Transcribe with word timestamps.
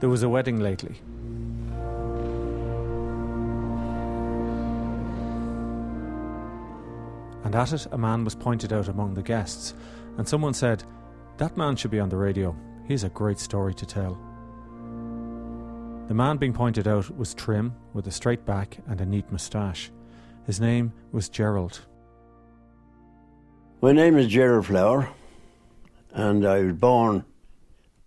There 0.00 0.08
was 0.08 0.22
a 0.22 0.28
wedding 0.30 0.60
lately. 0.60 0.96
And 7.44 7.54
at 7.54 7.72
it, 7.74 7.86
a 7.92 7.98
man 7.98 8.24
was 8.24 8.34
pointed 8.34 8.72
out 8.72 8.88
among 8.88 9.12
the 9.12 9.22
guests, 9.22 9.74
and 10.16 10.26
someone 10.26 10.54
said, 10.54 10.84
That 11.36 11.58
man 11.58 11.76
should 11.76 11.90
be 11.90 12.00
on 12.00 12.08
the 12.08 12.16
radio. 12.16 12.56
He 12.86 12.94
has 12.94 13.04
a 13.04 13.10
great 13.10 13.38
story 13.38 13.74
to 13.74 13.84
tell. 13.84 14.18
The 16.08 16.14
man 16.14 16.38
being 16.38 16.54
pointed 16.54 16.88
out 16.88 17.14
was 17.16 17.34
trim, 17.34 17.74
with 17.92 18.06
a 18.06 18.10
straight 18.10 18.46
back 18.46 18.78
and 18.88 19.02
a 19.02 19.06
neat 19.06 19.30
moustache. 19.30 19.90
His 20.46 20.60
name 20.60 20.94
was 21.12 21.28
Gerald. 21.28 21.80
My 23.82 23.92
name 23.92 24.16
is 24.16 24.28
Gerald 24.28 24.66
Flower, 24.66 25.10
and 26.12 26.46
I 26.46 26.62
was 26.62 26.74
born 26.74 27.24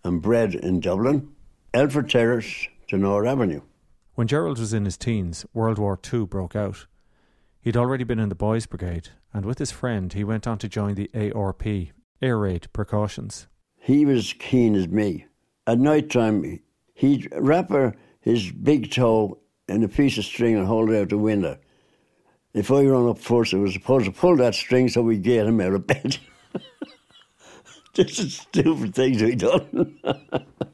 and 0.04 0.22
bred 0.22 0.56
in 0.56 0.80
Dublin, 0.80 1.33
Elford 1.74 2.08
Terrace 2.08 2.68
to 2.88 2.98
Nor 2.98 3.26
Avenue. 3.26 3.62
When 4.14 4.28
Gerald 4.28 4.60
was 4.60 4.74
in 4.74 4.86
his 4.86 4.96
teens, 4.96 5.44
World 5.54 5.80
War 5.80 6.00
II 6.14 6.26
broke 6.26 6.56
out. 6.56 6.86
He'd 7.62 7.76
already 7.76 8.04
been 8.04 8.20
in 8.20 8.30
the 8.30 8.36
Boys 8.36 8.68
Brigade, 8.68 9.10
and 9.34 9.44
with 9.44 9.58
his 9.58 9.72
friend, 9.72 10.14
he 10.14 10.24
went 10.24 10.46
on 10.46 10.60
to 10.60 10.70
join 10.70 10.94
the 10.94 11.10
ARP, 11.34 11.64
Air 12.22 12.38
Raid 12.38 12.68
Precautions. 12.74 13.48
He 13.76 14.06
was 14.06 14.34
keen 14.34 14.76
as 14.76 14.88
me. 14.88 15.26
At 15.66 15.80
night 15.80 16.12
time, 16.12 16.60
he'd 16.94 17.28
wrap 17.36 17.72
his 18.22 18.52
big 18.52 18.92
toe 18.92 19.40
in 19.68 19.84
a 19.84 19.88
piece 19.88 20.20
of 20.20 20.26
string 20.26 20.56
and 20.56 20.68
hold 20.68 20.92
it 20.92 21.02
out 21.02 21.10
the 21.10 21.18
window. 21.18 21.58
If 22.54 22.70
I 22.70 22.86
run 22.86 23.10
up 23.10 23.18
first, 23.18 23.52
I 23.56 23.58
was 23.58 23.74
supposed 23.74 24.06
to 24.06 24.12
pull 24.12 24.36
that 24.38 24.54
string 24.54 24.90
so 24.90 25.02
we'd 25.02 25.24
get 25.24 25.48
him 25.48 25.60
out 25.60 25.74
of 25.74 25.88
bed. 25.88 26.18
This 27.96 28.18
is 28.18 28.38
stupid 28.38 28.96
things 28.96 29.22
we 29.22 29.36
done. 29.36 30.00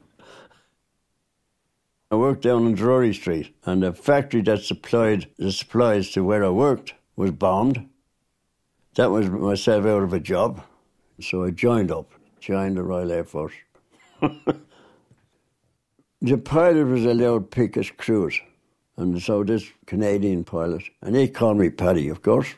I 2.12 2.16
worked 2.16 2.42
down 2.42 2.66
on 2.66 2.74
Drury 2.74 3.14
Street, 3.14 3.54
and 3.64 3.84
the 3.84 3.92
factory 3.92 4.42
that 4.42 4.64
supplied 4.64 5.28
the 5.38 5.52
supplies 5.52 6.10
to 6.10 6.24
where 6.24 6.44
I 6.44 6.48
worked 6.48 6.94
was 7.14 7.30
bombed. 7.30 7.88
That 8.96 9.12
was 9.12 9.30
myself 9.30 9.86
out 9.86 10.02
of 10.02 10.12
a 10.12 10.18
job, 10.18 10.60
so 11.20 11.44
I 11.44 11.50
joined 11.50 11.92
up, 11.92 12.10
joined 12.40 12.76
the 12.76 12.82
Royal 12.82 13.12
Air 13.12 13.22
Force. 13.22 13.52
the 14.20 14.58
pilot 16.38 16.86
was 16.86 17.04
allowed 17.04 17.52
pick 17.52 17.76
his 17.76 17.92
crews, 17.92 18.40
and 18.96 19.22
so 19.22 19.44
this 19.44 19.70
Canadian 19.86 20.42
pilot, 20.42 20.82
and 21.02 21.14
he 21.14 21.28
called 21.28 21.58
me 21.58 21.70
Paddy, 21.70 22.08
of 22.08 22.22
course, 22.22 22.54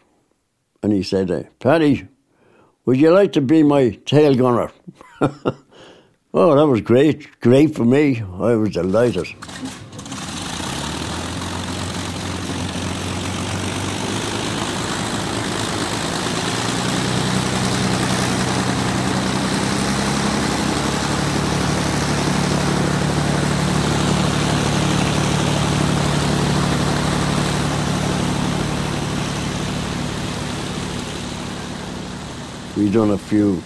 and 0.83 0.95
he 0.95 1.03
said, 1.03 1.51
Paddy, 1.59 2.09
would 2.87 2.99
you 2.99 3.13
like 3.13 3.33
to 3.33 3.43
be 3.43 3.63
my 3.63 3.91
tail 4.07 4.35
gunner? 4.35 4.73
oh, 6.35 6.55
that 6.55 6.67
was 6.67 6.81
great. 6.81 7.41
Great 7.41 7.75
for 7.75 7.85
me. 7.85 8.23
I 8.23 8.55
was 8.55 8.71
delighted. 8.71 9.29
we 32.83 32.91
done 32.91 33.11
a 33.11 33.19
few 33.19 33.63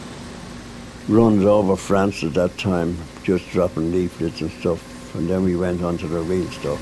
runs 1.08 1.44
over 1.44 1.76
France 1.76 2.24
at 2.24 2.34
that 2.34 2.58
time, 2.58 2.96
just 3.22 3.48
dropping 3.50 3.92
leaflets 3.92 4.40
and 4.40 4.50
stuff, 4.52 5.14
and 5.14 5.28
then 5.28 5.44
we 5.44 5.54
went 5.54 5.82
on 5.82 5.96
to 5.98 6.08
the 6.08 6.20
real 6.20 6.50
stuff. 6.50 6.80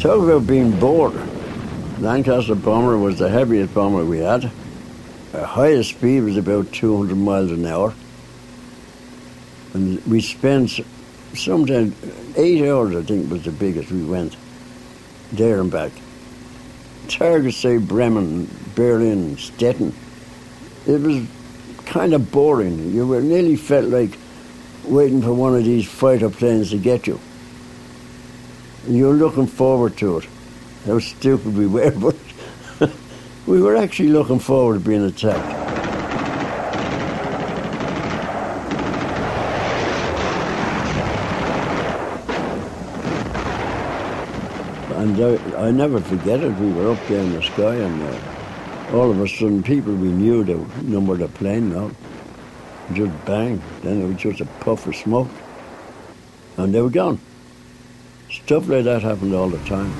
Talk 0.00 0.22
about 0.22 0.46
being 0.46 0.78
bored. 0.78 1.12
Lancaster 2.00 2.54
bomber 2.54 2.96
was 2.96 3.18
the 3.18 3.28
heaviest 3.28 3.74
bomber 3.74 4.04
we 4.04 4.18
had. 4.18 4.50
Our 5.38 5.46
highest 5.46 5.90
speed 5.90 6.22
was 6.22 6.36
about 6.36 6.72
200 6.72 7.14
miles 7.14 7.52
an 7.52 7.64
hour. 7.64 7.94
And 9.72 10.04
we 10.04 10.20
spent 10.20 10.80
sometimes 11.34 11.94
eight 12.36 12.68
hours, 12.68 12.96
I 12.96 13.02
think, 13.02 13.30
was 13.30 13.44
the 13.44 13.52
biggest 13.52 13.92
we 13.92 14.04
went 14.04 14.36
there 15.30 15.60
and 15.60 15.70
back. 15.70 15.92
Targets 17.06 17.56
say 17.56 17.78
Bremen, 17.78 18.48
Berlin, 18.74 19.36
Stettin. 19.36 19.94
It 20.86 21.00
was 21.00 21.24
kind 21.86 22.14
of 22.14 22.32
boring. 22.32 22.90
You 22.92 23.06
were 23.06 23.20
nearly 23.20 23.54
felt 23.54 23.86
like 23.86 24.18
waiting 24.84 25.22
for 25.22 25.34
one 25.34 25.54
of 25.54 25.64
these 25.64 25.86
fighter 25.86 26.30
planes 26.30 26.70
to 26.70 26.78
get 26.78 27.06
you. 27.06 27.20
You're 28.88 29.14
looking 29.14 29.46
forward 29.46 29.96
to 29.98 30.18
it 30.18 30.26
how 30.84 30.98
stupid 30.98 31.56
we 31.56 31.66
were, 31.66 31.90
but 32.00 32.16
we 33.48 33.62
were 33.62 33.76
actually 33.76 34.10
looking 34.10 34.38
forward 34.38 34.74
to 34.74 34.80
being 34.80 35.04
attacked. 35.06 35.54
And 44.90 45.56
I 45.56 45.70
never 45.70 45.98
forget 46.00 46.40
it. 46.40 46.54
We 46.58 46.72
were 46.72 46.92
up 46.92 46.98
there 47.08 47.20
in 47.20 47.32
the 47.32 47.42
sky, 47.42 47.76
and 47.76 48.02
uh, 48.02 48.96
all 48.96 49.10
of 49.10 49.18
a 49.18 49.26
sudden, 49.26 49.62
people 49.62 49.94
we 49.94 50.08
knew 50.08 50.44
the 50.44 50.56
number 50.82 51.14
of 51.14 51.20
the 51.20 51.28
plane 51.28 51.72
now, 51.72 51.90
just 52.92 53.24
bang. 53.24 53.62
Then 53.82 54.02
it 54.02 54.08
was 54.08 54.16
just 54.16 54.40
a 54.42 54.46
puff 54.60 54.86
of 54.86 54.94
smoke, 54.94 55.30
and 56.58 56.74
they 56.74 56.82
were 56.82 56.90
gone. 56.90 57.18
Stuff 58.30 58.68
like 58.68 58.84
that 58.84 59.02
happened 59.02 59.34
all 59.34 59.48
the 59.48 59.58
time. 59.64 59.90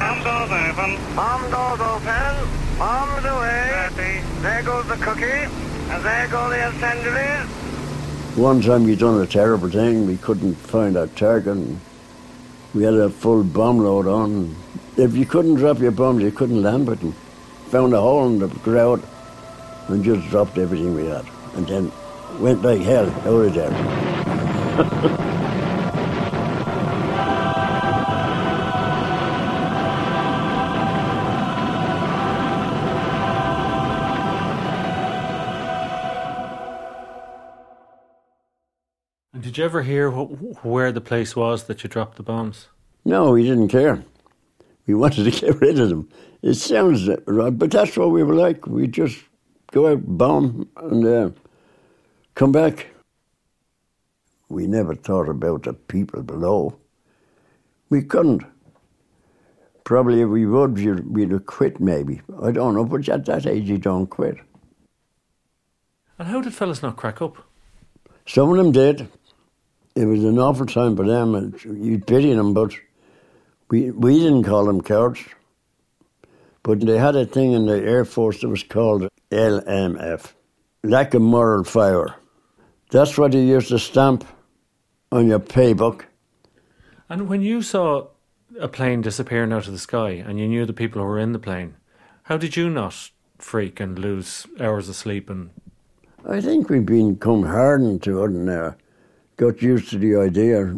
Bomb 0.00 0.24
doors 0.24 0.50
open. 0.50 1.14
Bomb 1.14 1.50
doors 1.50 1.80
open. 1.80 2.57
There 2.78 4.62
goes 4.62 4.86
the 4.86 4.96
cookie. 4.96 5.24
And 5.24 6.04
there 6.04 6.28
go 6.28 6.48
the. 6.48 7.46
One 8.40 8.60
time 8.60 8.84
we 8.84 8.94
done 8.94 9.20
a 9.20 9.26
terrible 9.26 9.68
thing. 9.68 10.06
We 10.06 10.16
couldn't 10.16 10.54
find 10.54 10.96
our 10.96 11.08
target. 11.08 11.58
We 12.74 12.84
had 12.84 12.94
a 12.94 13.10
full 13.10 13.42
bomb 13.42 13.78
load 13.78 14.06
on. 14.06 14.54
If 14.96 15.16
you 15.16 15.26
couldn't 15.26 15.56
drop 15.56 15.80
your 15.80 15.90
bombs, 15.90 16.22
you 16.22 16.30
couldn't 16.30 16.62
land 16.62 16.88
it. 16.88 17.00
Found 17.70 17.94
a 17.94 18.00
hole 18.00 18.26
in 18.26 18.38
the 18.38 18.46
ground 18.46 19.02
and 19.88 20.04
just 20.04 20.28
dropped 20.28 20.56
everything 20.56 20.94
we 20.94 21.06
had. 21.06 21.24
And 21.54 21.66
then 21.66 21.90
went 22.38 22.62
like 22.62 22.80
hell 22.82 23.10
out 23.10 23.26
of 23.26 23.54
there. 23.54 25.34
did 39.58 39.62
you 39.62 39.70
ever 39.70 39.82
hear 39.82 40.12
wh- 40.12 40.64
where 40.64 40.92
the 40.92 41.00
place 41.00 41.34
was 41.34 41.64
that 41.64 41.82
you 41.82 41.90
dropped 41.90 42.16
the 42.16 42.22
bombs? 42.22 42.68
No, 43.04 43.32
we 43.32 43.42
didn't 43.42 43.70
care. 43.70 44.04
We 44.86 44.94
wanted 45.02 45.24
to 45.24 45.32
get 45.32 45.60
rid 45.60 45.80
of 45.80 45.88
them. 45.88 46.08
It 46.42 46.54
sounds 46.54 47.08
right, 47.26 47.58
but 47.58 47.72
that's 47.72 47.96
what 47.96 48.12
we 48.12 48.22
were 48.22 48.36
like. 48.36 48.68
We'd 48.68 48.92
just 48.92 49.18
go 49.72 49.88
out, 49.90 50.02
bomb, 50.06 50.68
and 50.76 51.04
uh, 51.04 51.30
come 52.36 52.52
back. 52.52 52.86
We 54.48 54.68
never 54.68 54.94
thought 54.94 55.28
about 55.28 55.64
the 55.64 55.72
people 55.72 56.22
below. 56.22 56.78
We 57.90 58.02
couldn't. 58.02 58.44
Probably 59.82 60.20
if 60.20 60.28
we 60.28 60.46
would, 60.46 60.78
we'd 61.12 61.32
have 61.32 61.46
quit 61.46 61.80
maybe. 61.80 62.20
I 62.40 62.52
don't 62.52 62.76
know, 62.76 62.84
but 62.84 63.08
at 63.08 63.24
that 63.24 63.44
age 63.44 63.68
you 63.68 63.78
don't 63.78 64.06
quit. 64.06 64.36
And 66.16 66.28
how 66.28 66.42
did 66.42 66.54
fellas 66.54 66.80
not 66.80 66.94
crack 66.94 67.20
up? 67.20 67.38
Some 68.24 68.50
of 68.50 68.56
them 68.56 68.70
did. 68.70 69.08
It 69.98 70.04
was 70.04 70.22
an 70.22 70.38
awful 70.38 70.64
time 70.64 70.94
for 70.94 71.04
them. 71.04 71.34
and 71.34 71.60
You'd 71.64 72.06
pity 72.06 72.32
them, 72.32 72.54
but 72.54 72.72
we 73.68 73.90
we 73.90 74.20
didn't 74.20 74.44
call 74.44 74.64
them 74.66 74.80
cowards. 74.80 75.24
But 76.62 76.80
they 76.80 76.98
had 76.98 77.16
a 77.16 77.26
thing 77.26 77.50
in 77.52 77.66
the 77.66 77.82
Air 77.82 78.04
Force 78.04 78.40
that 78.42 78.48
was 78.48 78.62
called 78.62 79.08
LMF, 79.32 80.34
lack 80.84 81.14
of 81.14 81.22
moral 81.22 81.64
fibre. 81.64 82.14
That's 82.92 83.18
what 83.18 83.32
you 83.32 83.40
used 83.40 83.70
to 83.70 83.78
stamp 83.80 84.24
on 85.10 85.26
your 85.26 85.40
paybook. 85.40 86.04
And 87.08 87.28
when 87.28 87.42
you 87.42 87.60
saw 87.60 88.06
a 88.60 88.68
plane 88.68 89.00
disappearing 89.00 89.52
out 89.52 89.66
of 89.66 89.72
the 89.72 89.78
sky 89.78 90.10
and 90.10 90.38
you 90.38 90.46
knew 90.46 90.64
the 90.64 90.72
people 90.72 91.02
who 91.02 91.08
were 91.08 91.18
in 91.18 91.32
the 91.32 91.40
plane, 91.40 91.74
how 92.24 92.36
did 92.36 92.56
you 92.56 92.70
not 92.70 93.10
freak 93.38 93.80
and 93.80 93.98
lose 93.98 94.46
hours 94.60 94.88
of 94.88 94.94
sleep 94.94 95.28
and 95.28 95.50
I 96.24 96.40
think 96.40 96.68
we've 96.68 96.86
been 96.86 97.16
come 97.16 97.44
hardened 97.44 98.02
to 98.02 98.24
it 98.24 98.48
uh, 98.48 98.72
got 99.38 99.62
used 99.62 99.88
to 99.90 99.98
the 99.98 100.16
idea. 100.16 100.76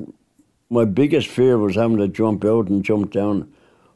My 0.69 0.85
biggest 0.85 1.27
fear 1.27 1.59
was 1.59 1.75
having 1.75 1.97
to 1.97 2.07
jump 2.07 2.45
out 2.45 2.69
and 2.69 2.85
jump 2.85 3.13
down 3.13 3.53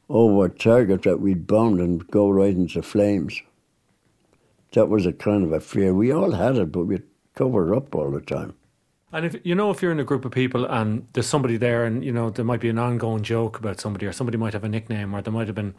over 0.09 0.47
a 0.47 0.51
target 0.51 1.03
that 1.03 1.21
we'd 1.21 1.47
bound 1.47 1.81
and 1.81 2.05
go 2.09 2.29
right 2.29 2.55
into 2.55 2.83
flames. 2.83 3.41
That 4.73 4.89
was 4.89 5.07
a 5.07 5.13
kind 5.13 5.45
of 5.45 5.53
a 5.53 5.61
fear. 5.61 5.95
We 5.95 6.11
all 6.11 6.33
had 6.33 6.57
it, 6.57 6.73
but 6.73 6.87
we'd 6.87 7.05
cover 7.35 7.75
up 7.75 7.95
all 7.95 8.11
the 8.11 8.21
time. 8.21 8.55
And 9.13 9.25
if 9.27 9.37
you 9.45 9.55
know 9.55 9.71
if 9.71 9.81
you're 9.81 9.93
in 9.93 10.01
a 10.01 10.05
group 10.05 10.25
of 10.25 10.33
people 10.33 10.65
and 10.65 11.07
there's 11.13 11.29
somebody 11.29 11.57
there 11.57 11.85
and 11.85 12.05
you 12.05 12.11
know 12.11 12.31
there 12.31 12.45
might 12.45 12.61
be 12.61 12.69
an 12.69 12.79
ongoing 12.79 13.23
joke 13.23 13.61
about 13.61 13.79
somebody 13.79 14.07
or 14.07 14.13
somebody 14.13 14.37
might 14.37 14.55
have 14.55 14.65
a 14.65 14.69
nickname 14.69 15.15
or 15.15 15.23
there 15.23 15.33
might 15.33 15.47
have 15.47 15.55
been 15.55 15.75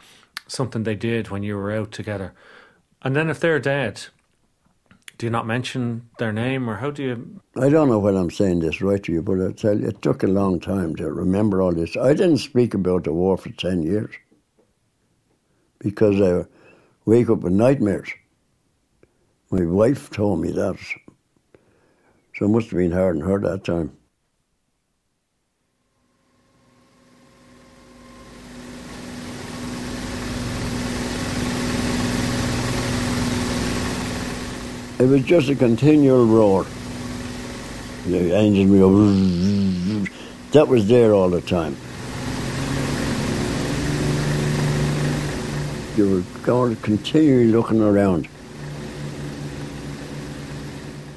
something 0.48 0.84
they 0.84 0.96
did 0.96 1.30
when 1.30 1.44
you 1.44 1.58
were 1.58 1.74
out 1.74 1.92
together. 1.92 2.34
And 3.02 3.14
then 3.14 3.30
if 3.30 3.42
they're 3.42 3.60
dead, 3.60 4.06
do 5.18 5.26
you 5.26 5.30
not 5.30 5.48
mention 5.48 6.10
their 6.20 6.34
name 6.34 6.70
or 6.70 6.76
how 6.78 6.92
do 6.92 7.04
you 7.04 7.42
I 7.58 7.70
don't 7.70 7.90
know 7.90 8.00
whether 8.00 8.18
I'm 8.18 8.32
saying 8.32 8.60
this 8.60 8.82
right 8.82 9.02
to 9.04 9.12
you, 9.12 9.22
but 9.22 9.42
I 9.42 9.52
tell 9.52 9.80
you, 9.80 9.88
it 9.88 10.02
took 10.02 10.24
a 10.24 10.28
long 10.28 10.60
time 10.60 10.96
to 10.98 11.12
remember 11.12 11.62
all 11.62 11.74
this. 11.74 11.96
I 11.96 12.14
didn't 12.14 12.40
speak 12.40 12.74
about 12.74 13.06
the 13.06 13.14
war 13.14 13.38
for 13.38 13.50
ten 13.50 13.84
years 13.84 14.14
because 15.80 16.22
I 16.22 16.46
wake 17.06 17.30
up 17.30 17.40
with 17.40 17.54
nightmares. 17.54 18.10
My 19.52 19.66
wife 19.66 20.10
told 20.10 20.42
me 20.42 20.52
that. 20.52 20.78
So 22.36 22.46
it 22.46 22.50
must 22.50 22.70
have 22.72 22.80
been 22.80 22.92
hard 22.92 23.16
on 23.16 23.22
her 23.22 23.40
that 23.40 23.64
time. 23.64 23.96
It 34.98 35.08
was 35.08 35.24
just 35.24 35.50
a 35.50 35.56
continual 35.56 36.26
roar. 36.26 36.66
The 38.08 38.34
engine 38.34 38.72
would 38.72 38.80
go. 38.80 40.12
That 40.52 40.70
was 40.70 40.88
there 40.88 41.14
all 41.14 41.30
the 41.30 41.42
time. 41.42 41.76
You 45.98 46.24
were 46.46 46.76
continually 46.76 47.48
looking 47.48 47.82
around. 47.82 48.30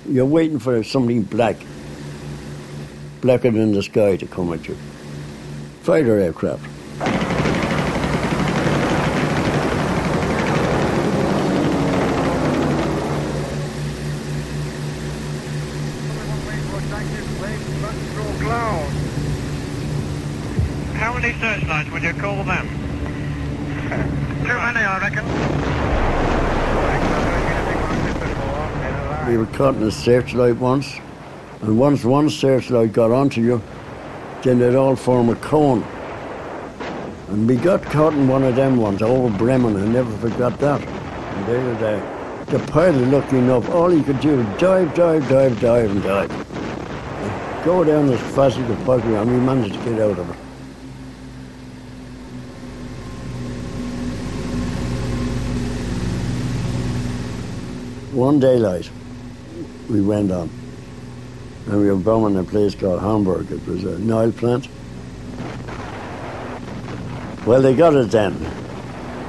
You're 0.09 0.27
waiting 0.27 0.59
for 0.59 0.83
something 0.83 1.23
black, 1.23 1.57
blacker 3.21 3.53
than 3.53 3.73
the 3.73 3.83
sky 3.85 4.17
to 4.17 4.27
come 4.27 4.53
at 4.53 4.67
you. 4.67 4.77
Fighter 5.83 6.19
aircraft. 6.19 6.78
How 20.99 21.15
many 21.15 21.33
searchlights 21.39 21.91
would 21.93 22.03
you 22.03 22.13
call 22.15 22.43
them? 22.43 22.67
Too 24.43 24.59
many, 24.59 24.81
I 24.81 24.99
reckon. 25.01 25.25
We 29.31 29.37
were 29.39 29.47
caught 29.47 29.77
in 29.77 29.85
a 29.85 29.93
searchlight 29.93 30.57
once, 30.57 30.93
and 31.63 31.79
once 31.79 32.05
one 32.05 32.29
searchlight 32.29 32.93
got 32.93 33.13
onto 33.13 33.41
you, 33.41 33.63
then 34.43 34.59
they'd 34.59 34.75
all 34.75 34.97
form 34.97 35.29
a 35.29 35.37
cone. 35.37 35.85
And 37.29 37.47
we 37.47 37.55
got 37.55 37.85
caught 37.85 38.15
in 38.15 38.27
one 38.27 38.43
of 38.43 38.57
them 38.57 38.77
ones 38.77 39.01
over 39.01 39.39
Bremen, 39.39 39.77
I 39.77 39.87
never 39.87 40.11
forgot 40.19 40.59
that. 40.59 40.81
And 40.83 41.47
they 41.47 41.63
were 41.63 41.75
there. 41.77 42.01
The 42.47 42.59
pilot, 42.73 43.07
lucky 43.07 43.39
enough, 43.39 43.71
all 43.71 43.91
he 43.91 44.03
could 44.03 44.19
do 44.19 44.39
was 44.39 44.47
dive, 44.59 44.93
dive, 44.97 45.29
dive, 45.29 45.61
dive, 45.61 45.93
and 45.93 46.03
dive. 46.03 46.33
And 46.33 47.65
go 47.65 47.85
down 47.85 48.11
as 48.11 48.21
fast 48.35 48.57
as 48.59 48.67
he 48.67 48.75
could 48.75 48.85
possibly, 48.85 49.15
and 49.15 49.31
we 49.31 49.39
managed 49.39 49.75
to 49.75 49.85
get 49.85 50.01
out 50.01 50.19
of 50.19 50.29
it. 50.29 50.48
One 58.19 58.41
daylight, 58.41 58.91
we 59.89 60.01
went 60.01 60.33
on. 60.33 60.51
And 61.67 61.81
we 61.81 61.89
were 61.89 61.95
bombing 61.95 62.37
a 62.37 62.43
place 62.43 62.75
called 62.75 63.01
Hamburg. 63.01 63.49
It 63.53 63.65
was 63.65 63.85
a 63.85 63.97
Nile 63.97 64.33
plant. 64.33 64.67
Well, 67.47 67.63
they 67.63 67.77
got 67.77 67.95
it 67.95 68.11
then. 68.11 68.37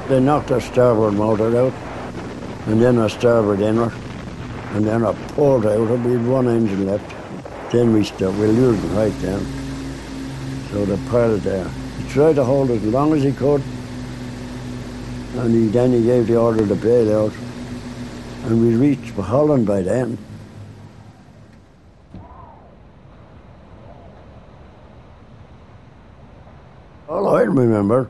They 0.07 0.19
knocked 0.19 0.49
our 0.49 0.59
starboard 0.59 1.13
motor 1.13 1.55
out, 1.55 1.73
and 2.65 2.81
then 2.81 2.97
our 2.97 3.09
starboard 3.09 3.59
inner, 3.59 3.93
and 4.71 4.83
then 4.87 5.03
our 5.03 5.13
port 5.35 5.67
out, 5.67 5.87
and 5.87 6.03
we 6.03 6.13
had 6.13 6.27
one 6.27 6.47
engine 6.47 6.87
left. 6.87 7.71
Then 7.71 7.93
we 7.93 8.03
stopped. 8.03 8.37
We 8.39 8.47
were 8.47 8.53
losing 8.53 8.95
right 8.95 9.13
then. 9.19 9.45
So 10.71 10.85
the 10.85 10.97
pilot 11.11 11.43
there, 11.43 11.69
he 11.99 12.09
tried 12.09 12.37
to 12.37 12.43
hold 12.43 12.71
it 12.71 12.81
as 12.81 12.91
long 12.91 13.13
as 13.13 13.21
he 13.21 13.33
could, 13.33 13.61
and 15.35 15.53
he, 15.53 15.67
then 15.67 15.91
he 15.91 16.01
gave 16.01 16.25
the 16.25 16.37
order 16.37 16.65
to 16.65 16.75
bail 16.75 17.25
out. 17.25 17.33
And 18.45 18.61
we 18.61 18.75
reached 18.75 19.13
Holland 19.15 19.67
by 19.67 19.81
then. 19.81 20.17
All 27.07 27.35
I 27.35 27.41
remember 27.41 28.09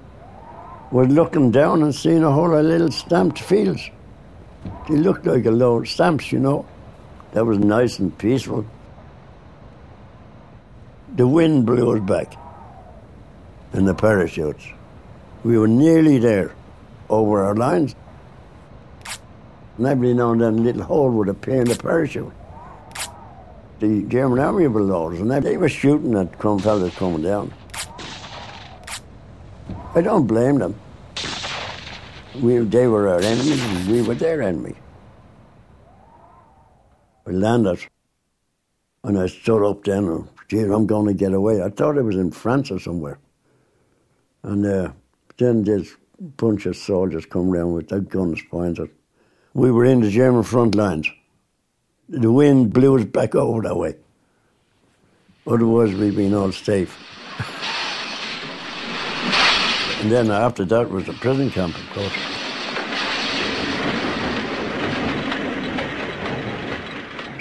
was 0.91 1.07
looking 1.07 1.51
down 1.51 1.83
and 1.83 1.93
seeing 1.93 2.23
a 2.23 2.31
whole 2.31 2.49
lot 2.49 2.59
of 2.59 2.65
little 2.65 2.91
stamped 2.91 3.39
fields. 3.39 3.89
They 4.87 4.97
looked 4.97 5.25
like 5.25 5.45
a 5.45 5.51
load 5.51 5.83
of 5.83 5.89
stamps, 5.89 6.31
you 6.31 6.39
know. 6.39 6.65
That 7.33 7.45
was 7.45 7.59
nice 7.59 7.99
and 7.99 8.17
peaceful. 8.17 8.65
The 11.15 11.27
wind 11.27 11.65
blew 11.65 11.95
us 11.95 12.01
back 12.07 12.33
in 13.73 13.85
the 13.85 13.93
parachutes. 13.93 14.65
We 15.43 15.57
were 15.57 15.67
nearly 15.67 16.17
there 16.17 16.53
over 17.09 17.43
our 17.43 17.55
lines. 17.55 17.95
And 19.79 19.87
every 19.87 20.13
now 20.13 20.33
and 20.33 20.41
then 20.41 20.59
a 20.59 20.61
little 20.61 20.83
hole 20.83 21.09
would 21.11 21.29
appear 21.29 21.61
in 21.61 21.69
the 21.69 21.75
parachute. 21.75 22.33
The 23.79 24.03
German 24.03 24.39
army 24.39 24.67
were 24.67 24.81
loaders, 24.81 25.21
and 25.21 25.31
they 25.31 25.55
were 25.55 25.69
shooting 25.69 26.17
at 26.17 26.37
crumb 26.37 26.59
fellas 26.59 26.93
coming 26.97 27.21
down. 27.21 27.53
I 29.95 30.01
don't 30.01 30.27
blame 30.27 30.59
them. 30.59 30.75
We, 32.41 32.57
they 32.57 32.87
were 32.87 33.07
our 33.07 33.21
enemies, 33.21 33.63
and 33.63 33.89
we 33.89 34.01
were 34.01 34.15
their 34.15 34.41
enemy. 34.41 34.75
We 37.23 37.35
landed, 37.35 37.79
and 39.05 39.17
I 39.17 39.27
stood 39.27 39.63
up 39.65 39.85
then, 39.85 40.09
and, 40.09 40.27
gee, 40.49 40.59
I'm 40.59 40.87
going 40.87 41.07
to 41.07 41.13
get 41.13 41.33
away. 41.33 41.63
I 41.63 41.69
thought 41.69 41.97
I 41.97 42.01
was 42.01 42.17
in 42.17 42.31
France 42.31 42.69
or 42.69 42.79
somewhere. 42.79 43.17
And 44.43 44.65
uh, 44.65 44.91
then 45.37 45.63
this 45.63 45.95
bunch 46.19 46.65
of 46.65 46.75
soldiers 46.75 47.25
come 47.25 47.49
round 47.49 47.75
with 47.75 47.87
their 47.87 48.01
guns 48.01 48.41
pointed. 48.51 48.89
We 49.53 49.71
were 49.71 49.85
in 49.85 50.01
the 50.01 50.11
German 50.11 50.43
front 50.43 50.75
lines. 50.75 51.09
The 52.07 52.31
wind 52.31 52.71
blew 52.71 52.97
us 52.97 53.05
back 53.05 53.33
over 53.33 53.61
that 53.63 53.75
way. 53.75 53.95
Otherwise, 55.47 55.95
we'd 55.95 56.15
been 56.15 56.35
all 56.35 56.51
safe. 56.51 56.95
and 60.01 60.11
then 60.11 60.29
after 60.29 60.65
that 60.65 60.89
was 60.89 61.05
the 61.05 61.13
prison 61.13 61.49
camp, 61.49 61.75
of 61.75 61.89
course. 61.89 62.13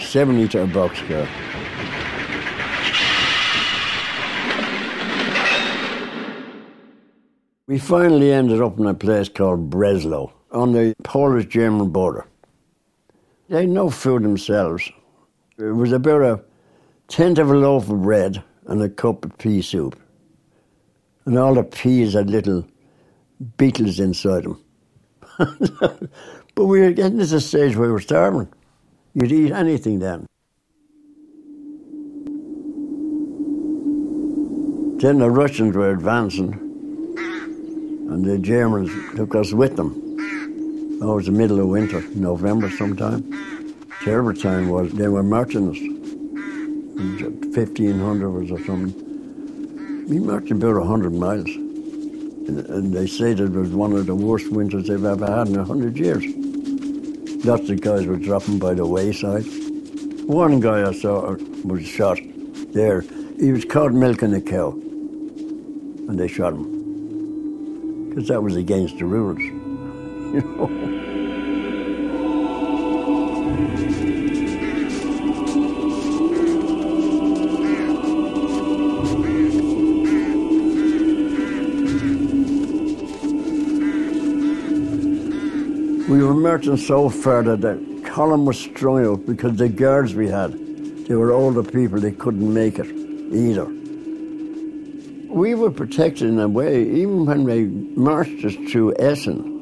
Seventy-meter 0.02 0.66
boxcar. 0.68 1.28
We 7.66 7.78
finally 7.78 8.32
ended 8.32 8.62
up 8.62 8.78
in 8.78 8.86
a 8.86 8.94
place 8.94 9.28
called 9.28 9.68
Breslau 9.68 10.32
on 10.52 10.72
the 10.72 10.94
Polish 11.02 11.46
German 11.46 11.90
border. 11.90 12.26
They 13.48 13.60
had 13.60 13.68
no 13.68 13.90
food 13.90 14.22
themselves. 14.22 14.90
It 15.58 15.74
was 15.74 15.92
about 15.92 16.22
a 16.22 16.42
tenth 17.08 17.38
of 17.38 17.50
a 17.50 17.54
loaf 17.54 17.88
of 17.88 18.02
bread 18.02 18.42
and 18.66 18.82
a 18.82 18.88
cup 18.88 19.24
of 19.24 19.36
pea 19.38 19.62
soup. 19.62 19.98
And 21.24 21.38
all 21.38 21.54
the 21.54 21.64
peas 21.64 22.14
had 22.14 22.30
little 22.30 22.66
beetles 23.56 24.00
inside 24.00 24.44
them. 24.44 24.62
but 26.54 26.64
we 26.64 26.80
were 26.80 26.92
getting 26.92 27.18
to 27.18 27.26
the 27.26 27.40
stage 27.40 27.76
where 27.76 27.88
we 27.88 27.92
were 27.92 28.00
starving. 28.00 28.48
You'd 29.14 29.32
eat 29.32 29.52
anything 29.52 29.98
then. 29.98 30.26
Then 35.00 35.18
the 35.18 35.30
Russians 35.30 35.76
were 35.76 35.90
advancing, 35.90 36.54
and 38.10 38.24
the 38.24 38.38
Germans 38.38 38.90
took 39.16 39.34
us 39.36 39.52
with 39.52 39.76
them. 39.76 40.07
Oh, 41.00 41.12
it 41.12 41.16
was 41.16 41.26
the 41.26 41.32
middle 41.32 41.60
of 41.60 41.68
winter, 41.68 42.02
November 42.14 42.70
sometime. 42.70 43.22
Terrible 44.02 44.34
time 44.34 44.68
was, 44.68 44.92
they 44.92 45.06
were 45.08 45.22
marching 45.22 45.70
us. 45.70 45.78
1500 47.54 48.30
was 48.30 48.50
or 48.50 48.64
something. 48.64 50.08
We 50.08 50.18
marched 50.18 50.50
about 50.50 50.74
100 50.74 51.12
miles. 51.12 51.46
And, 51.46 52.58
and 52.66 52.92
they 52.92 53.06
said 53.06 53.38
it 53.38 53.50
was 53.50 53.70
one 53.70 53.92
of 53.92 54.06
the 54.06 54.14
worst 54.14 54.50
winters 54.50 54.88
they've 54.88 55.04
ever 55.04 55.26
had 55.26 55.48
in 55.48 55.58
100 55.58 55.96
years. 55.96 56.24
Lots 57.44 57.70
of 57.70 57.80
guys 57.80 58.06
were 58.06 58.16
dropping 58.16 58.58
by 58.58 58.74
the 58.74 58.84
wayside. 58.84 59.44
One 60.26 60.58
guy 60.58 60.88
I 60.88 60.92
saw 60.92 61.32
uh, 61.32 61.36
was 61.64 61.86
shot 61.86 62.18
there. 62.72 63.02
He 63.38 63.52
was 63.52 63.64
caught 63.64 63.92
milking 63.92 64.34
a 64.34 64.40
cow, 64.40 64.72
and 64.72 66.18
they 66.18 66.26
shot 66.26 66.54
him 66.54 68.08
because 68.08 68.28
that 68.28 68.42
was 68.42 68.56
against 68.56 68.98
the 68.98 69.04
rules, 69.04 69.38
you 70.32 70.40
know. 70.40 70.66
We 86.08 86.24
were 86.24 86.34
marching 86.34 86.76
so 86.76 87.08
far 87.10 87.42
that 87.42 87.60
the 87.60 88.00
column 88.04 88.46
was 88.46 88.58
strung 88.58 89.04
out 89.04 89.26
because 89.26 89.56
the 89.56 89.68
guards 89.68 90.14
we 90.14 90.28
had, 90.28 90.52
they 91.06 91.14
were 91.14 91.32
older 91.32 91.62
people, 91.62 92.00
they 92.00 92.12
couldn't 92.12 92.52
make 92.52 92.78
it 92.78 92.86
either. 93.32 93.66
We 95.28 95.54
were 95.54 95.70
protected 95.70 96.28
in 96.28 96.38
a 96.38 96.48
way, 96.48 96.82
even 96.82 97.26
when 97.26 97.44
they 97.44 97.64
marched 97.64 98.44
us 98.44 98.54
through 98.70 98.94
Essen. 98.98 99.57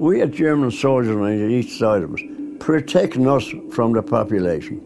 We 0.00 0.18
had 0.20 0.32
German 0.32 0.70
soldiers 0.70 1.14
on 1.14 1.50
each 1.50 1.76
side 1.76 2.02
of 2.02 2.14
us, 2.14 2.22
protecting 2.58 3.28
us 3.28 3.46
from 3.70 3.92
the 3.92 4.02
population. 4.02 4.80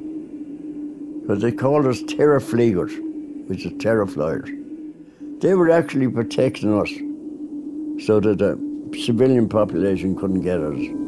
Because 1.22 1.40
they 1.40 1.52
called 1.52 1.86
us 1.86 2.02
terror 2.02 2.40
fliegers, 2.40 2.98
which 3.48 3.64
is 3.64 3.80
terror 3.80 4.08
flyers. 4.08 4.50
They 5.38 5.54
were 5.54 5.70
actually 5.70 6.08
protecting 6.08 6.74
us 6.76 6.90
so 8.04 8.18
that 8.18 8.38
the 8.38 8.58
civilian 9.04 9.48
population 9.48 10.16
couldn't 10.16 10.40
get 10.40 10.58
us. 10.58 11.03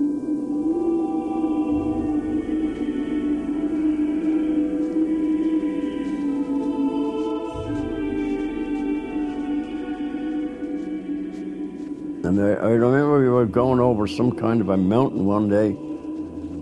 And 12.37 12.45
I, 12.45 12.67
I, 12.67 12.69
remember 12.73 13.19
we 13.19 13.31
were 13.31 13.47
going 13.47 13.81
over 13.81 14.07
some 14.07 14.31
kind 14.31 14.61
of 14.61 14.69
a 14.69 14.77
mountain 14.77 15.25
one 15.25 15.49
day 15.49 15.71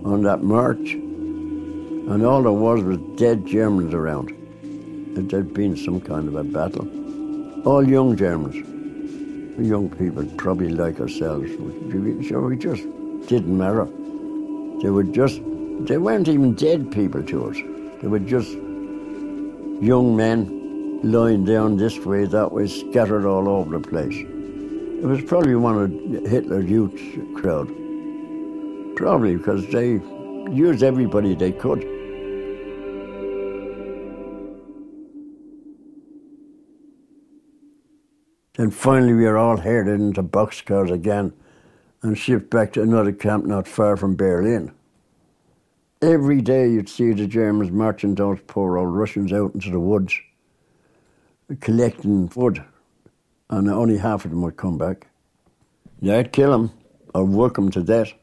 on 0.09 0.21
that 0.23 0.41
march, 0.41 0.93
and 0.93 2.25
all 2.25 2.43
there 2.43 2.53
was 2.53 2.81
was 2.81 2.97
dead 3.17 3.45
Germans 3.45 3.93
around. 3.93 4.33
There'd 5.29 5.53
been 5.53 5.75
some 5.75 5.99
kind 5.99 6.29
of 6.29 6.35
a 6.35 6.45
battle. 6.45 6.87
All 7.67 7.85
young 7.85 8.15
Germans 8.15 8.55
young 9.57 9.89
people, 9.89 10.23
probably 10.37 10.69
like 10.69 11.01
ourselves, 11.01 11.49
sure 11.49 12.41
we 12.41 12.55
just 12.55 12.83
didn't 13.27 13.57
matter. 13.57 13.85
They 14.81 14.89
were 14.89 15.03
just, 15.03 15.41
they 15.87 15.97
weren't 15.97 16.29
even 16.29 16.55
dead 16.55 16.89
people 16.91 17.21
to 17.23 17.49
us. 17.49 17.57
They 18.01 18.07
were 18.07 18.19
just 18.19 18.51
young 19.81 20.15
men 20.15 21.01
lying 21.03 21.43
down 21.43 21.75
this 21.75 21.97
way, 21.99 22.25
that 22.25 22.51
way, 22.53 22.67
scattered 22.67 23.25
all 23.25 23.49
over 23.49 23.77
the 23.77 23.87
place. 23.87 24.34
It 25.05 25.09
was 25.09 25.21
probably 25.21 25.53
one 25.53 25.77
of 25.77 25.91
Hitler's 26.27 26.67
youth 26.67 26.99
crowd. 27.35 27.67
Probably 28.95 29.35
because 29.35 29.67
they 29.67 30.01
used 30.51 30.81
everybody 30.81 31.35
they 31.35 31.51
could. 31.51 31.81
Then 38.57 38.71
finally 38.71 39.13
we 39.13 39.25
were 39.25 39.37
all 39.37 39.57
herded 39.57 39.99
into 39.99 40.23
boxcars 40.23 40.89
again 40.89 41.33
and 42.01 42.17
shipped 42.17 42.49
back 42.49 42.73
to 42.73 42.81
another 42.81 43.11
camp 43.11 43.45
not 43.45 43.67
far 43.67 43.97
from 43.97 44.15
Berlin. 44.15 44.71
Every 46.01 46.41
day 46.41 46.67
you'd 46.67 46.89
see 46.89 47.13
the 47.13 47.27
Germans 47.27 47.69
marching 47.69 48.15
those 48.15 48.39
poor 48.47 48.79
old 48.79 48.95
Russians 48.95 49.31
out 49.31 49.53
into 49.53 49.69
the 49.69 49.79
woods, 49.79 50.15
collecting 51.59 52.27
wood, 52.35 52.63
and 53.49 53.69
only 53.69 53.97
half 53.97 54.25
of 54.25 54.31
them 54.31 54.41
would 54.41 54.57
come 54.57 54.77
back. 54.77 55.07
They'd 56.01 56.31
kill 56.31 56.51
them 56.51 56.71
or 57.13 57.25
work 57.25 57.55
them 57.55 57.71
to 57.71 57.83
death. 57.83 58.13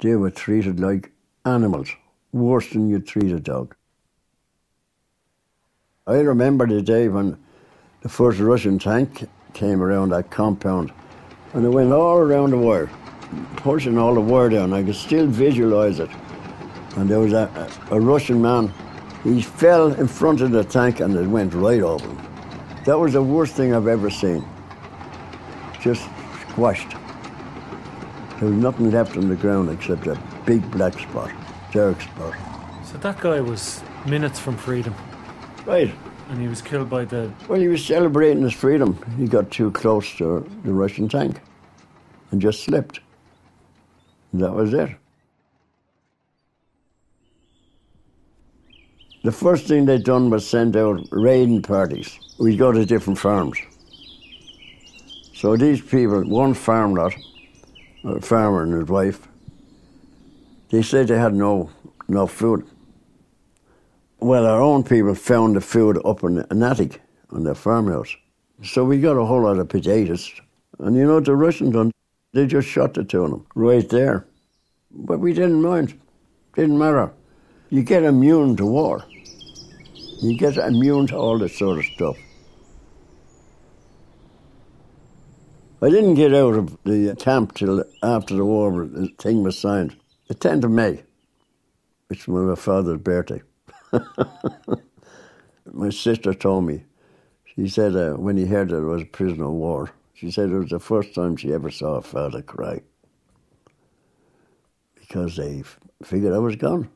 They 0.00 0.14
were 0.14 0.30
treated 0.30 0.78
like 0.78 1.10
animals, 1.44 1.90
worse 2.32 2.70
than 2.70 2.88
you'd 2.88 3.06
treat 3.06 3.32
a 3.32 3.40
dog. 3.40 3.74
I 6.06 6.16
remember 6.20 6.66
the 6.66 6.80
day 6.80 7.08
when 7.08 7.36
the 8.02 8.08
first 8.08 8.38
Russian 8.38 8.78
tank 8.78 9.28
came 9.52 9.82
around 9.82 10.10
that 10.10 10.30
compound 10.30 10.92
and 11.52 11.64
it 11.64 11.70
went 11.70 11.92
all 11.92 12.18
around 12.18 12.50
the 12.50 12.58
wire, 12.58 12.90
pushing 13.56 13.98
all 13.98 14.14
the 14.14 14.20
wire 14.20 14.48
down. 14.48 14.72
I 14.72 14.82
could 14.82 14.94
still 14.94 15.26
visualize 15.26 15.98
it. 15.98 16.10
And 16.96 17.08
there 17.08 17.20
was 17.20 17.32
a, 17.32 17.70
a 17.90 18.00
Russian 18.00 18.40
man, 18.40 18.72
he 19.24 19.42
fell 19.42 19.92
in 19.92 20.06
front 20.06 20.40
of 20.40 20.50
the 20.50 20.64
tank 20.64 21.00
and 21.00 21.14
it 21.16 21.26
went 21.26 21.52
right 21.54 21.82
over 21.82 22.06
him. 22.06 22.27
That 22.88 22.98
was 22.98 23.12
the 23.12 23.22
worst 23.22 23.52
thing 23.52 23.74
I've 23.74 23.86
ever 23.86 24.08
seen. 24.08 24.42
Just 25.78 26.08
squashed. 26.48 26.88
There 28.40 28.48
was 28.48 28.56
nothing 28.56 28.90
left 28.90 29.14
on 29.18 29.28
the 29.28 29.36
ground 29.36 29.68
except 29.68 30.06
a 30.06 30.18
big 30.46 30.70
black 30.70 30.98
spot, 30.98 31.30
dark 31.70 32.00
spot. 32.00 32.34
So 32.86 32.96
that 32.96 33.20
guy 33.20 33.42
was 33.42 33.82
minutes 34.06 34.38
from 34.40 34.56
freedom. 34.56 34.94
Right. 35.66 35.94
And 36.30 36.40
he 36.40 36.48
was 36.48 36.62
killed 36.62 36.88
by 36.88 37.04
the. 37.04 37.30
Well, 37.46 37.60
he 37.60 37.68
was 37.68 37.84
celebrating 37.84 38.42
his 38.42 38.54
freedom. 38.54 38.98
He 39.18 39.26
got 39.26 39.50
too 39.50 39.70
close 39.72 40.16
to 40.16 40.48
the 40.64 40.72
Russian 40.72 41.10
tank 41.10 41.42
and 42.30 42.40
just 42.40 42.64
slipped. 42.64 43.00
And 44.32 44.42
that 44.42 44.54
was 44.54 44.72
it. 44.72 44.96
The 49.24 49.32
first 49.32 49.66
thing 49.66 49.84
they'd 49.84 50.04
done 50.04 50.30
was 50.30 50.46
send 50.46 50.76
out 50.76 51.00
raiding 51.10 51.62
parties. 51.62 52.18
We'd 52.38 52.58
go 52.58 52.70
to 52.72 52.86
different 52.86 53.18
farms. 53.18 53.58
So 55.34 55.56
these 55.56 55.80
people, 55.80 56.22
one 56.24 56.54
farm 56.54 56.94
lot, 56.94 57.14
a 58.04 58.20
farmer 58.20 58.62
and 58.62 58.72
his 58.74 58.88
wife, 58.88 59.26
they 60.70 60.82
said 60.82 61.08
they 61.08 61.18
had 61.18 61.34
no 61.34 61.70
no 62.08 62.26
food. 62.26 62.66
Well, 64.20 64.46
our 64.46 64.60
own 64.60 64.82
people 64.82 65.14
found 65.14 65.56
the 65.56 65.60
food 65.60 66.00
up 66.04 66.22
in 66.22 66.44
an 66.50 66.62
attic 66.62 67.00
on 67.30 67.44
their 67.44 67.54
farmhouse. 67.54 68.16
So 68.62 68.84
we 68.84 69.00
got 69.00 69.16
a 69.16 69.24
whole 69.24 69.42
lot 69.42 69.58
of 69.58 69.68
potatoes. 69.68 70.32
And 70.78 70.96
you 70.96 71.06
know 71.06 71.16
what 71.16 71.24
the 71.24 71.36
Russians 71.36 71.72
done? 71.72 71.92
They 72.32 72.46
just 72.46 72.68
shot 72.68 72.98
it 72.98 73.08
to 73.10 73.20
them 73.20 73.46
right 73.54 73.88
there. 73.88 74.26
But 74.90 75.20
we 75.20 75.32
didn't 75.32 75.62
mind. 75.62 75.98
Didn't 76.54 76.78
matter. 76.78 77.12
You 77.70 77.82
get 77.82 78.02
immune 78.02 78.56
to 78.56 78.66
war. 78.66 79.04
You 80.20 80.36
get 80.36 80.56
immune 80.56 81.06
to 81.08 81.16
all 81.16 81.38
this 81.38 81.56
sort 81.56 81.78
of 81.78 81.84
stuff. 81.84 82.16
I 85.80 85.90
didn't 85.90 86.14
get 86.14 86.34
out 86.34 86.54
of 86.54 86.76
the 86.82 87.14
camp 87.16 87.54
till 87.54 87.84
after 88.02 88.34
the 88.34 88.44
war, 88.44 88.84
the 88.84 89.08
thing 89.18 89.44
was 89.44 89.56
signed. 89.56 89.96
The 90.26 90.34
10th 90.34 90.64
of 90.64 90.72
May, 90.72 91.04
which 92.08 92.26
was 92.26 92.48
my 92.48 92.54
father's 92.56 92.98
birthday. 92.98 93.42
My 95.72 95.90
sister 95.90 96.34
told 96.34 96.64
me, 96.64 96.84
she 97.44 97.68
said 97.68 97.94
uh, 97.94 98.14
when 98.14 98.36
he 98.36 98.46
heard 98.46 98.70
that 98.70 98.78
I 98.78 98.80
was 98.80 99.02
a 99.02 99.06
prisoner 99.06 99.44
of 99.44 99.52
war, 99.52 99.90
she 100.14 100.30
said 100.32 100.50
it 100.50 100.58
was 100.58 100.70
the 100.70 100.80
first 100.80 101.14
time 101.14 101.36
she 101.36 101.52
ever 101.52 101.70
saw 101.70 101.94
a 101.94 102.02
father 102.02 102.42
cry 102.42 102.80
because 104.94 105.36
they 105.36 105.62
figured 106.02 106.34
I 106.34 106.38
was 106.38 106.56
gone. 106.56 106.90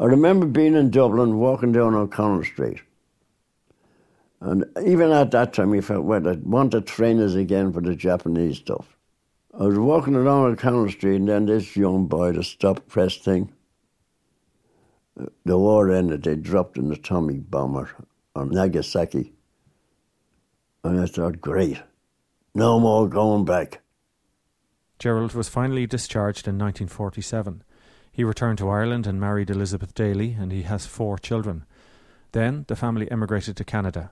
I 0.00 0.04
remember 0.04 0.46
being 0.46 0.74
in 0.74 0.90
Dublin, 0.90 1.38
walking 1.38 1.72
down 1.72 1.94
O'Connell 1.94 2.44
Street. 2.44 2.82
And 4.40 4.64
even 4.84 5.10
at 5.10 5.32
that 5.32 5.52
time, 5.52 5.70
we 5.70 5.80
felt, 5.80 6.04
well, 6.04 6.28
I 6.28 6.32
want 6.32 6.70
to 6.72 6.80
train 6.80 7.20
us 7.20 7.34
again 7.34 7.72
for 7.72 7.80
the 7.80 7.96
Japanese 7.96 8.58
stuff. 8.58 8.96
I 9.58 9.64
was 9.64 9.78
walking 9.78 10.14
along 10.14 10.52
O'Connell 10.52 10.90
Street, 10.90 11.16
and 11.16 11.28
then 11.28 11.46
this 11.46 11.76
young 11.76 12.06
boy, 12.06 12.32
the 12.32 12.44
stop 12.44 12.86
press 12.86 13.16
thing, 13.16 13.52
the 15.44 15.58
war 15.58 15.90
ended, 15.90 16.22
they 16.22 16.36
dropped 16.36 16.78
an 16.78 16.92
atomic 16.92 17.50
bomber 17.50 17.90
on 18.36 18.50
Nagasaki. 18.50 19.32
And 20.84 21.00
I 21.00 21.06
thought, 21.06 21.40
great, 21.40 21.82
no 22.54 22.78
more 22.78 23.08
going 23.08 23.44
back. 23.44 23.80
Gerald 25.00 25.34
was 25.34 25.48
finally 25.48 25.86
discharged 25.86 26.46
in 26.46 26.54
1947. 26.54 27.64
He 28.18 28.24
returned 28.24 28.58
to 28.58 28.68
Ireland 28.68 29.06
and 29.06 29.20
married 29.20 29.48
Elizabeth 29.48 29.94
Daly, 29.94 30.32
and 30.32 30.50
he 30.50 30.62
has 30.62 30.86
four 30.86 31.18
children. 31.18 31.64
Then 32.32 32.64
the 32.66 32.74
family 32.74 33.08
emigrated 33.12 33.56
to 33.56 33.64
Canada. 33.64 34.10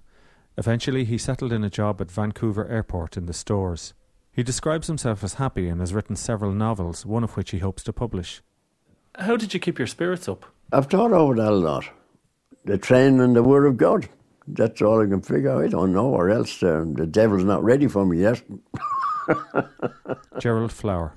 Eventually, 0.57 1.05
he 1.05 1.19
settled 1.19 1.53
in 1.53 1.65
a 1.65 1.69
job 1.69 2.01
at 2.01 2.13
Vancouver 2.13 2.69
Airport 2.69 3.17
in 3.17 3.27
the 3.27 3.33
stores. 3.33 3.95
He 4.31 4.45
describes 4.45 4.87
himself 4.87 5.25
as 5.25 5.35
happy 5.35 5.67
and 5.67 5.81
has 5.81 5.93
written 5.93 6.15
several 6.15 6.53
novels, 6.53 7.05
one 7.05 7.25
of 7.25 7.37
which 7.37 7.51
he 7.51 7.59
hopes 7.59 7.83
to 7.83 7.93
publish. 7.93 8.43
How 9.17 9.37
did 9.37 9.53
you 9.53 9.59
keep 9.59 9.77
your 9.77 9.89
spirits 9.89 10.29
up? 10.29 10.47
I've 10.71 10.87
thought 10.87 11.11
over 11.11 11.35
that 11.35 11.51
a 11.51 11.57
lot. 11.57 11.91
The 12.65 12.79
train 12.79 13.19
and 13.19 13.35
the 13.35 13.43
Word 13.43 13.67
of 13.67 13.77
God. 13.77 14.09
That's 14.47 14.83
all 14.83 15.03
I 15.03 15.07
can 15.07 15.23
figure. 15.23 15.65
I 15.65 15.67
don't 15.67 15.93
know, 15.93 16.07
or 16.07 16.31
else 16.31 16.63
uh, 16.63 16.85
the 16.87 17.09
devil's 17.09 17.43
not 17.43 17.65
ready 17.65 17.89
for 17.89 18.07
me 18.07 18.21
yet. 18.21 18.41
Gerald 20.39 20.71
Flower. 20.71 21.13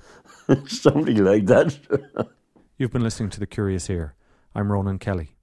Something 0.66 1.24
like 1.24 1.46
that. 1.46 1.78
You've 2.80 2.90
been 2.90 3.02
listening 3.02 3.28
to 3.32 3.40
The 3.40 3.46
Curious 3.46 3.90
Ear. 3.90 4.14
I'm 4.54 4.72
Ronan 4.72 4.98
Kelly. 4.98 5.36